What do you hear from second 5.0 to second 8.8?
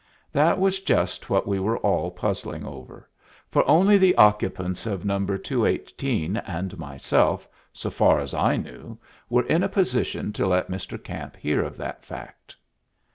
No. 218 and myself, so far as I